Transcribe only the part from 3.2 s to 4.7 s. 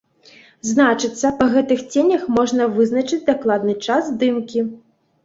дакладны час здымкі.